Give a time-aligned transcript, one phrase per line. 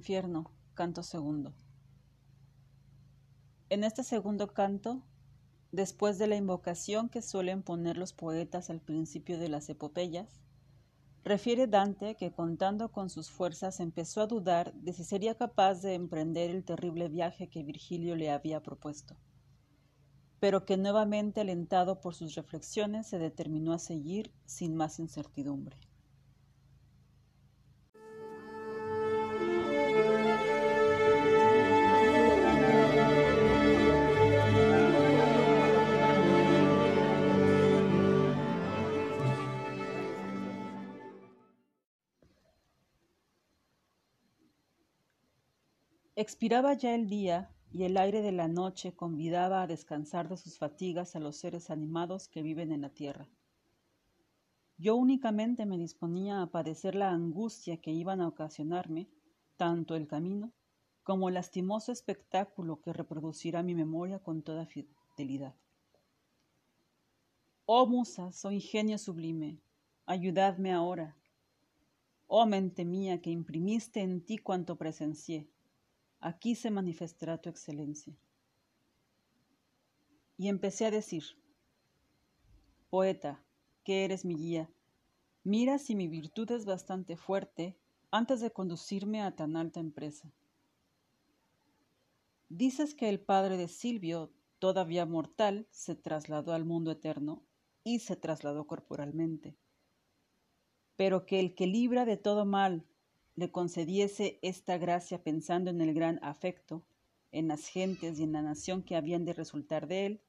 [0.00, 1.52] infierno, canto segundo.
[3.68, 5.02] En este segundo canto,
[5.72, 10.40] después de la invocación que suelen poner los poetas al principio de las epopeyas,
[11.22, 15.92] refiere Dante que contando con sus fuerzas empezó a dudar de si sería capaz de
[15.92, 19.16] emprender el terrible viaje que Virgilio le había propuesto,
[20.40, 25.76] pero que nuevamente alentado por sus reflexiones se determinó a seguir sin más incertidumbre.
[46.20, 50.58] Expiraba ya el día y el aire de la noche convidaba a descansar de sus
[50.58, 53.26] fatigas a los seres animados que viven en la tierra.
[54.76, 59.08] Yo únicamente me disponía a padecer la angustia que iban a ocasionarme
[59.56, 60.52] tanto el camino
[61.04, 65.54] como el lastimoso espectáculo que reproducirá mi memoria con toda fidelidad.
[67.64, 69.62] Oh musas, oh ingenio sublime,
[70.04, 71.16] ayudadme ahora.
[72.26, 75.48] Oh mente mía que imprimiste en ti cuanto presencié
[76.20, 78.16] aquí se manifestará tu excelencia.
[80.36, 81.24] Y empecé a decir,
[82.88, 83.44] Poeta,
[83.84, 84.70] que eres mi guía,
[85.44, 87.78] mira si mi virtud es bastante fuerte
[88.10, 90.32] antes de conducirme a tan alta empresa.
[92.48, 97.44] Dices que el padre de Silvio, todavía mortal, se trasladó al mundo eterno
[97.84, 99.56] y se trasladó corporalmente,
[100.96, 102.84] pero que el que libra de todo mal
[103.36, 106.84] le concediese esta gracia pensando en el gran afecto,
[107.32, 110.20] en las gentes y en la nación que habían de resultar de él,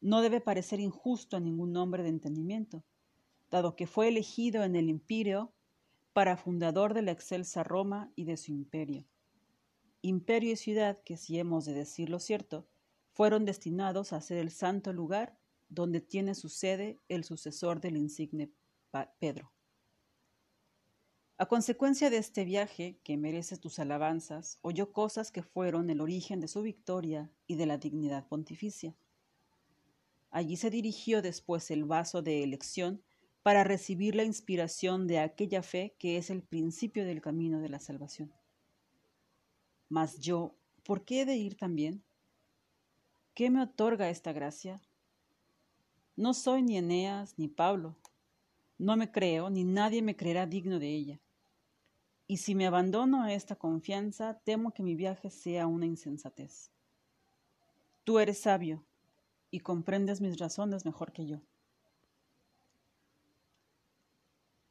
[0.00, 2.84] no debe parecer injusto a ningún hombre de entendimiento,
[3.50, 5.52] dado que fue elegido en el imperio
[6.12, 9.06] para fundador de la excelsa Roma y de su imperio.
[10.02, 12.68] Imperio y ciudad que, si hemos de decir lo cierto,
[13.12, 15.38] fueron destinados a ser el santo lugar
[15.70, 18.52] donde tiene su sede el sucesor del insigne
[19.18, 19.53] Pedro.
[21.36, 26.38] A consecuencia de este viaje, que merece tus alabanzas, oyó cosas que fueron el origen
[26.38, 28.94] de su victoria y de la dignidad pontificia.
[30.30, 33.02] Allí se dirigió después el vaso de elección
[33.42, 37.80] para recibir la inspiración de aquella fe que es el principio del camino de la
[37.80, 38.32] salvación.
[39.88, 42.04] Mas yo, ¿por qué he de ir también?
[43.34, 44.80] ¿Qué me otorga esta gracia?
[46.14, 47.96] No soy ni Eneas ni Pablo.
[48.78, 51.20] No me creo, ni nadie me creerá digno de ella.
[52.26, 56.70] Y si me abandono a esta confianza, temo que mi viaje sea una insensatez.
[58.04, 58.84] Tú eres sabio
[59.50, 61.40] y comprendes mis razones mejor que yo.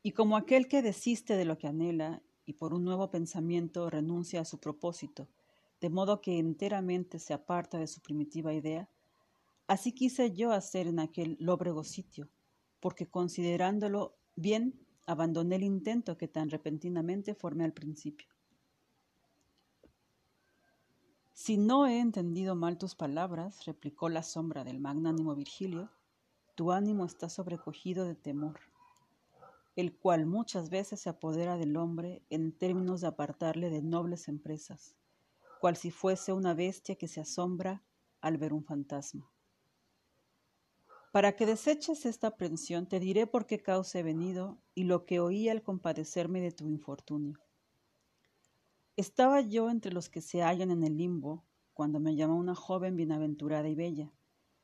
[0.01, 4.41] Y como aquel que desiste de lo que anhela y por un nuevo pensamiento renuncia
[4.41, 5.29] a su propósito,
[5.79, 8.89] de modo que enteramente se aparta de su primitiva idea,
[9.67, 12.29] así quise yo hacer en aquel lóbrego sitio,
[12.79, 18.27] porque considerándolo bien Abandoné el intento que tan repentinamente formé al principio.
[21.33, 25.89] Si no he entendido mal tus palabras, replicó la sombra del magnánimo Virgilio,
[26.55, 28.59] tu ánimo está sobrecogido de temor,
[29.75, 34.95] el cual muchas veces se apodera del hombre en términos de apartarle de nobles empresas,
[35.59, 37.83] cual si fuese una bestia que se asombra
[38.21, 39.32] al ver un fantasma.
[41.13, 45.19] Para que deseches esta aprensión, te diré por qué causa he venido y lo que
[45.19, 47.39] oí al compadecerme de tu infortunio.
[48.95, 52.95] Estaba yo entre los que se hallan en el limbo cuando me llamó una joven
[52.95, 54.11] bienaventurada y bella,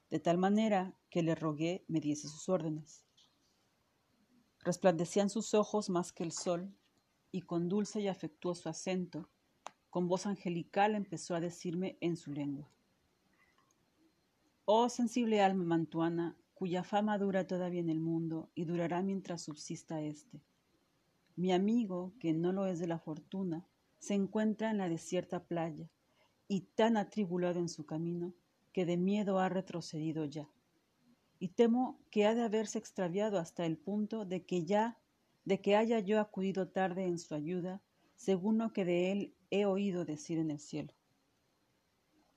[0.09, 3.06] de tal manera que le rogué me diese sus órdenes.
[4.62, 6.76] Resplandecían sus ojos más que el sol,
[7.32, 9.30] y con dulce y afectuoso acento,
[9.92, 12.72] con voz angelical empezó a decirme en su lengua.
[14.72, 19.99] Oh sensible alma mantuana, cuya fama dura todavía en el mundo y durará mientras subsista
[19.99, 20.44] éste.
[21.35, 23.67] Mi amigo, que no lo es de la fortuna,
[23.97, 25.90] se encuentra en la desierta playa
[26.47, 28.35] y tan atribulado en su camino
[28.72, 30.47] que de miedo ha retrocedido ya.
[31.40, 34.99] Y temo que ha de haberse extraviado hasta el punto de que ya,
[35.46, 37.82] de que haya yo acudido tarde en su ayuda,
[38.17, 40.94] según lo que de él he oído decir en el cielo.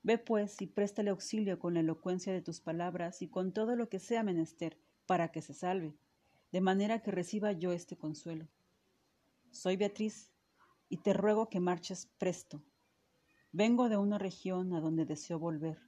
[0.05, 3.89] Ve pues y préstale auxilio con la elocuencia de tus palabras y con todo lo
[3.89, 4.77] que sea menester
[5.07, 5.95] para que se salve,
[6.51, 8.49] de manera que reciba yo este consuelo.
[9.53, 10.33] Soy Beatriz
[10.89, 12.63] y te ruego que marches presto.
[13.53, 15.79] Vengo de una región a donde deseo volver.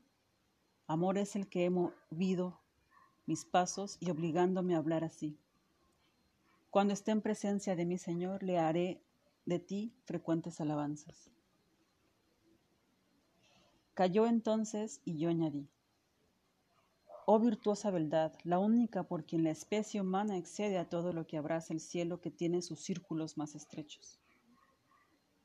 [0.87, 2.60] Amor es el que he movido
[3.26, 5.38] mis pasos y obligándome a hablar así.
[6.70, 9.02] Cuando esté en presencia de mi Señor, le haré
[9.46, 11.31] de ti frecuentes alabanzas.
[13.94, 15.69] Cayó entonces y yo añadí,
[17.26, 21.38] Oh virtuosa beldad, la única por quien la especie humana excede a todo lo que
[21.38, 24.20] abraza el cielo que tiene sus círculos más estrechos.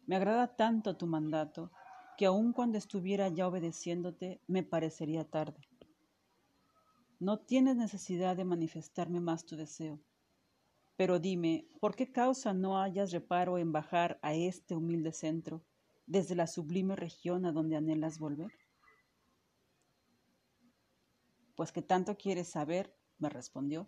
[0.07, 1.71] Me agrada tanto tu mandato
[2.17, 5.69] que aun cuando estuviera ya obedeciéndote me parecería tarde.
[7.19, 9.99] No tienes necesidad de manifestarme más tu deseo.
[10.97, 15.63] Pero dime, ¿por qué causa no hayas reparo en bajar a este humilde centro
[16.09, 18.51] desde la sublime región a donde anhelas volver?
[21.55, 23.87] Pues que tanto quieres saber, me respondió,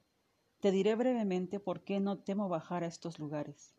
[0.60, 3.76] te diré brevemente por qué no temo bajar a estos lugares.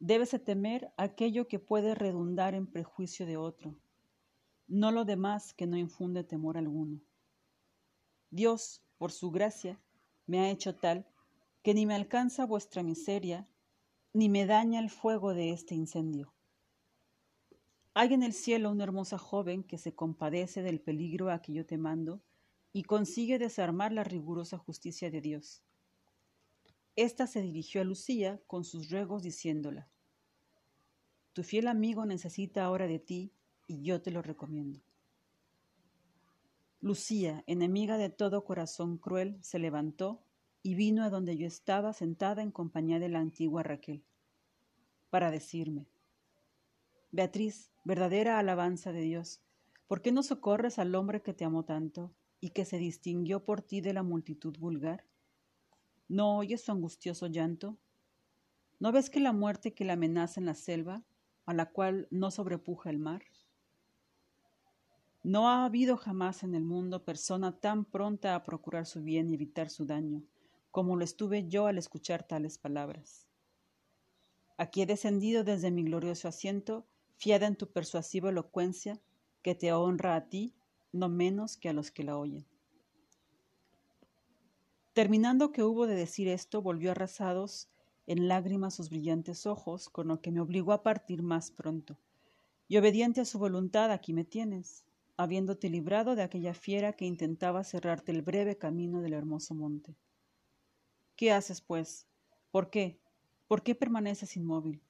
[0.00, 3.76] Debes temer aquello que puede redundar en prejuicio de otro,
[4.66, 7.00] no lo demás que no infunde temor alguno.
[8.30, 9.80] Dios, por su gracia,
[10.26, 11.06] me ha hecho tal
[11.62, 13.48] que ni me alcanza vuestra miseria,
[14.12, 16.32] ni me daña el fuego de este incendio.
[17.98, 21.64] Hay en el cielo una hermosa joven que se compadece del peligro a que yo
[21.64, 22.20] te mando
[22.74, 25.62] y consigue desarmar la rigurosa justicia de Dios.
[26.94, 29.88] Esta se dirigió a Lucía con sus ruegos diciéndola,
[31.32, 33.32] Tu fiel amigo necesita ahora de ti
[33.66, 34.82] y yo te lo recomiendo.
[36.82, 40.22] Lucía, enemiga de todo corazón cruel, se levantó
[40.62, 44.04] y vino a donde yo estaba sentada en compañía de la antigua Raquel,
[45.08, 45.88] para decirme,
[47.16, 49.40] Beatriz, verdadera alabanza de Dios,
[49.86, 53.62] ¿por qué no socorres al hombre que te amó tanto y que se distinguió por
[53.62, 55.06] ti de la multitud vulgar?
[56.08, 57.78] ¿No oyes su angustioso llanto?
[58.80, 61.04] ¿No ves que la muerte que le amenaza en la selva,
[61.46, 63.22] a la cual no sobrepuja el mar?
[65.22, 69.36] No ha habido jamás en el mundo persona tan pronta a procurar su bien y
[69.36, 70.22] evitar su daño,
[70.70, 73.26] como lo estuve yo al escuchar tales palabras.
[74.58, 76.86] Aquí he descendido desde mi glorioso asiento,
[77.16, 79.00] fiada en tu persuasiva elocuencia,
[79.42, 80.54] que te honra a ti
[80.92, 82.46] no menos que a los que la oyen.
[84.92, 87.68] Terminando que hubo de decir esto, volvió arrasados
[88.06, 91.98] en lágrimas sus brillantes ojos, con lo que me obligó a partir más pronto.
[92.66, 94.84] Y obediente a su voluntad, aquí me tienes,
[95.16, 99.96] habiéndote librado de aquella fiera que intentaba cerrarte el breve camino del hermoso monte.
[101.14, 102.06] ¿Qué haces, pues?
[102.50, 102.98] ¿Por qué?
[103.48, 104.82] ¿Por qué permaneces inmóvil?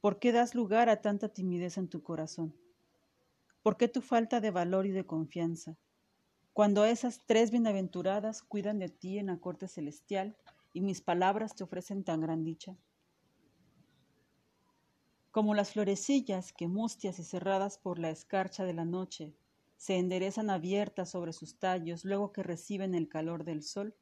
[0.00, 2.56] ¿Por qué das lugar a tanta timidez en tu corazón?
[3.62, 5.76] ¿Por qué tu falta de valor y de confianza?
[6.54, 10.38] Cuando esas tres bienaventuradas cuidan de ti en la corte celestial
[10.72, 12.78] y mis palabras te ofrecen tan gran dicha.
[15.30, 19.34] Como las florecillas que mustias y cerradas por la escarcha de la noche
[19.76, 23.94] se enderezan abiertas sobre sus tallos luego que reciben el calor del sol,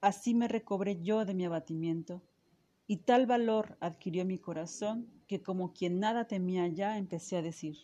[0.00, 2.22] así me recobré yo de mi abatimiento,
[2.90, 7.76] y tal valor adquirió mi corazón que como quien nada temía ya empecé a decir,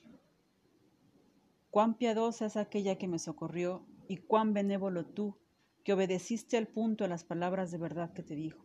[1.71, 5.37] Cuán piadosa es aquella que me socorrió y cuán benévolo tú,
[5.85, 8.65] que obedeciste al punto a las palabras de verdad que te dijo.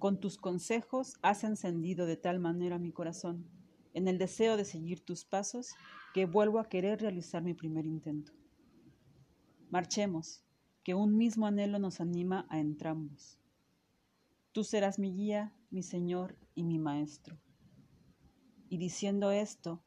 [0.00, 3.46] Con tus consejos has encendido de tal manera mi corazón,
[3.94, 5.68] en el deseo de seguir tus pasos,
[6.12, 8.32] que vuelvo a querer realizar mi primer intento.
[9.70, 10.42] Marchemos,
[10.82, 13.39] que un mismo anhelo nos anima a entrambos.
[14.52, 17.38] Tú serás mi guía, mi Señor y mi Maestro.
[18.68, 19.84] Y diciendo esto,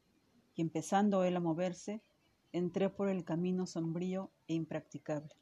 [0.56, 2.02] y empezando él a moverse,
[2.54, 5.36] entré por el camino sombrío e impracticable.